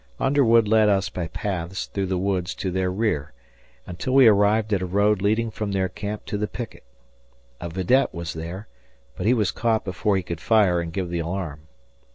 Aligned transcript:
Underwood 0.19 0.67
led 0.67 0.89
us 0.89 1.09
by 1.09 1.27
paths 1.27 1.85
through 1.85 2.07
the 2.07 2.17
woods 2.17 2.55
to 2.55 2.71
their 2.71 2.91
rear 2.91 3.33
until 3.85 4.15
we 4.15 4.25
arrived 4.27 4.73
at 4.73 4.81
a 4.81 4.85
road 4.87 5.21
leading 5.21 5.51
from 5.51 5.73
their 5.73 5.89
camp 5.89 6.25
to 6.25 6.39
the 6.39 6.47
picket. 6.47 6.83
A 7.59 7.69
vidette 7.69 8.11
was 8.11 8.33
there, 8.33 8.67
but 9.15 9.27
he 9.27 9.33
was 9.35 9.51
caught 9.51 9.85
before 9.85 10.17
he 10.17 10.23
could 10.23 10.41
fire 10.41 10.81
and 10.81 10.91
give 10.91 11.11
the 11.11 11.19
alarm. 11.19 11.67